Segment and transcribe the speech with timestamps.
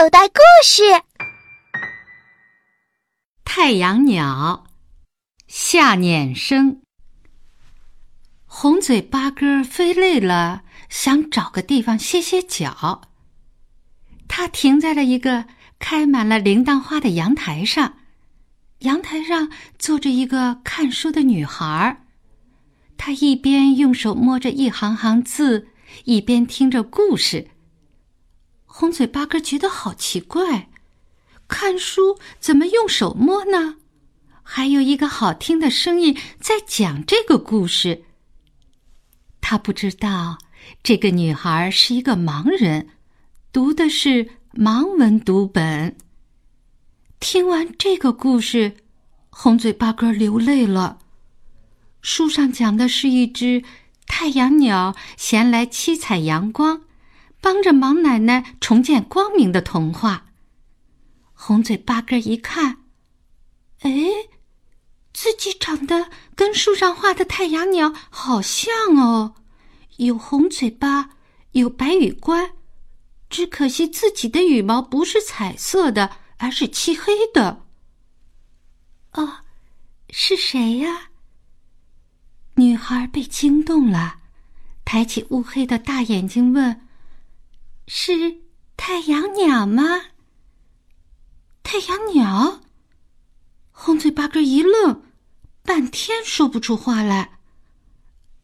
[0.00, 0.82] 口袋故事：
[3.44, 4.64] 太阳鸟
[5.46, 6.80] 下碾声。
[8.46, 13.02] 红嘴八哥飞累了，想找个地方歇歇脚。
[14.26, 15.44] 它停在了一个
[15.78, 17.98] 开满了铃铛花的阳台上，
[18.78, 22.06] 阳台上坐着一个看书的女孩。
[22.96, 25.68] 她一边用手摸着一行行字，
[26.04, 27.50] 一边听着故事。
[28.72, 30.70] 红嘴八哥觉得好奇怪，
[31.48, 33.76] 看书怎么用手摸呢？
[34.44, 38.04] 还有一个好听的声音在讲这个故事。
[39.40, 40.38] 他不知道
[40.84, 42.88] 这个女孩是一个盲人，
[43.52, 45.96] 读的是盲文读本。
[47.18, 48.76] 听完这个故事，
[49.30, 51.00] 红嘴八哥流泪了。
[52.00, 53.64] 书上讲的是一只
[54.06, 56.82] 太阳鸟衔来七彩阳光。
[57.40, 60.26] 帮着盲奶奶重见光明的童话。
[61.32, 62.84] 红嘴八哥一看，
[63.80, 63.90] 哎，
[65.12, 69.34] 自己长得跟树上画的太阳鸟好像哦，
[69.96, 71.10] 有红嘴巴，
[71.52, 72.52] 有白羽冠，
[73.30, 77.64] 只可惜自己的羽毛不是彩色的，而是漆黑的。
[79.12, 79.38] 哦，
[80.10, 81.08] 是谁呀？
[82.56, 84.16] 女孩被惊动了，
[84.84, 86.86] 抬起乌黑的大眼睛问。
[87.92, 88.38] 是
[88.76, 89.82] 太阳鸟吗？
[91.64, 92.60] 太阳鸟，
[93.72, 95.02] 红嘴八哥一愣，
[95.64, 97.40] 半天说不出话来。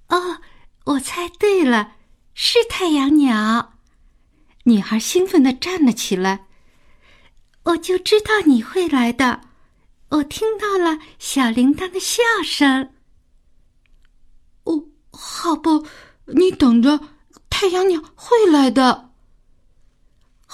[0.09, 0.41] 哦，
[0.87, 1.93] 我猜对了，
[2.35, 3.75] 是太阳鸟。
[4.65, 6.49] 女孩兴奋的站了起来。
[7.63, 9.43] 我就知道你会来的，
[10.09, 12.93] 我听到了小铃铛的笑声。
[14.65, 15.71] 哦，好吧，
[16.35, 16.99] 你等着，
[17.49, 19.06] 太阳鸟会来的。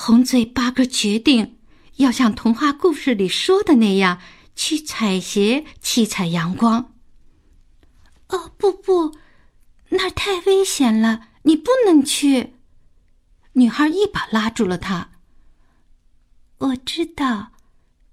[0.05, 1.59] 红嘴八哥决定
[1.99, 4.21] 要像童话故事里说的那样
[4.57, 6.95] 去采撷七彩阳光。
[8.27, 9.17] 哦，不不，
[9.91, 12.55] 那儿太危险了，你不能去！
[13.53, 15.13] 女孩一把拉住了他。
[16.59, 17.53] 我知道，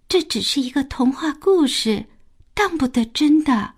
[0.07, 2.05] 这只是一个童话故事，
[2.53, 3.73] 当不得真的。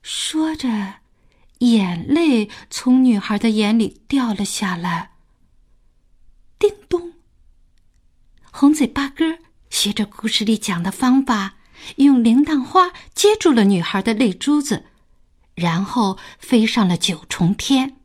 [0.00, 0.94] 说着，
[1.58, 5.11] 眼泪从女孩的眼里掉了下来。
[6.62, 7.14] 叮咚！
[8.52, 11.56] 红嘴八哥学着故事里讲的方法，
[11.96, 14.84] 用铃铛花接住了女孩的泪珠子，
[15.56, 17.96] 然后飞上了九重天。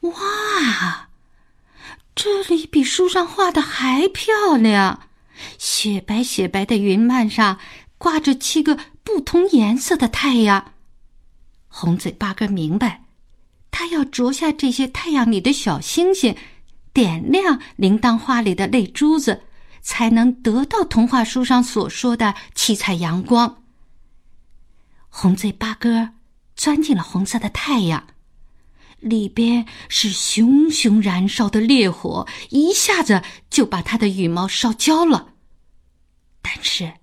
[0.00, 1.08] 哇，
[2.14, 5.08] 这里比书上画的还漂亮！
[5.56, 7.58] 雪白雪白的云幔上
[7.96, 10.74] 挂着七个不同颜色的太阳。
[11.68, 13.06] 红嘴八哥明白，
[13.70, 16.36] 他要啄下这些太阳里的小星星。
[16.92, 19.42] 点亮铃铛花里的泪珠子，
[19.80, 23.62] 才能得到童话书上所说的七彩阳光。
[25.08, 26.10] 红嘴八哥
[26.56, 28.06] 钻进了红色的太阳，
[28.98, 35.34] 里边是熊熊燃烧的烈火，一下子就把他的羽毛烧焦了。
[36.42, 36.94] 但是，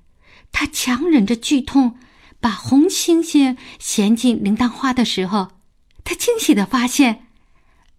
[0.52, 1.98] 他强忍着剧痛，
[2.40, 5.54] 把红星星衔进铃铛花的时候，
[6.04, 7.27] 他惊喜的发现。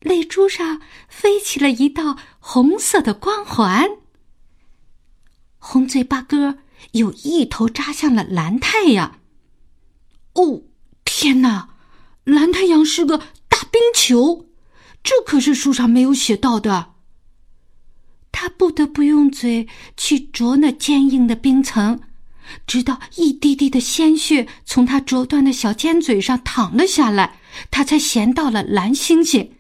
[0.01, 3.89] 泪珠上飞起了一道红色的光环。
[5.59, 6.59] 红嘴巴哥
[6.93, 9.21] 又一头扎向了蓝太阳。
[10.35, 10.63] 哦，
[11.05, 11.71] 天哪！
[12.25, 14.47] 蓝太阳是个大冰球，
[15.03, 16.95] 这可是书上没有写到的。
[18.31, 19.67] 他不得不用嘴
[19.97, 22.01] 去啄那坚硬的冰层，
[22.67, 29.55] 直到一滴滴的鲜血从他啄断的小尖嘴上淌了下来，他才衔到了蓝星星。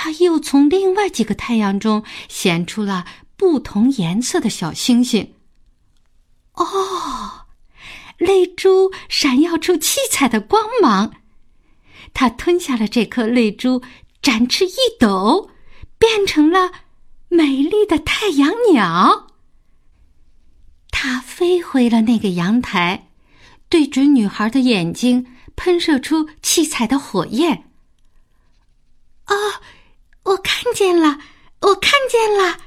[0.00, 3.04] 他又从另外几个太阳中显出了
[3.36, 5.34] 不同颜色的小星星。
[6.52, 7.46] 哦，
[8.16, 11.14] 泪珠闪耀出七彩的光芒。
[12.14, 13.82] 他吞下了这颗泪珠，
[14.22, 15.50] 展翅一抖，
[15.98, 16.70] 变成了
[17.26, 19.26] 美丽的太阳鸟。
[20.92, 23.08] 他飞回了那个阳台，
[23.68, 25.26] 对准女孩的眼睛，
[25.56, 27.64] 喷射出七彩的火焰。
[29.24, 29.34] 啊！
[30.68, 31.18] 看见了，
[31.62, 32.58] 我看见了！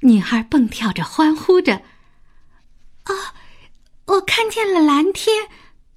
[0.00, 1.80] 女孩蹦跳着，欢呼着
[3.08, 3.14] ：“哦，
[4.04, 5.48] 我看见了蓝天、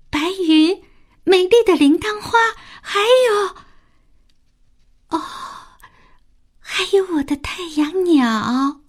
[0.09, 0.81] 白云、
[1.25, 2.39] 美丽的铃铛花，
[2.81, 3.57] 还有……
[5.09, 5.21] 哦，
[6.61, 8.79] 还有我的太阳鸟。”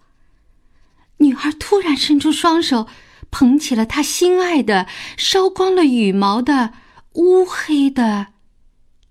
[1.19, 2.87] 女孩突然伸出双手，
[3.33, 4.87] 捧起了她心爱的、
[5.17, 6.73] 烧光了羽毛的
[7.15, 8.29] 乌黑的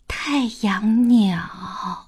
[0.07, 2.07] 太阳鸟。